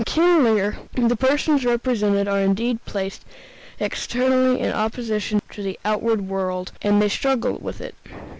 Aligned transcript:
In 0.01 0.05
"King 0.05 0.43
Lear" 0.43 0.77
the 0.95 1.15
persons 1.15 1.63
represented 1.63 2.27
are 2.27 2.39
indeed 2.39 2.83
placed 2.85 3.23
externally 3.79 4.59
in 4.59 4.71
opposition 4.73 5.43
to 5.51 5.61
the 5.61 5.79
outward 5.85 6.21
world, 6.27 6.71
and 6.81 6.99
they 6.99 7.07
struggle 7.07 7.59
with 7.61 7.79
it. 7.81 7.93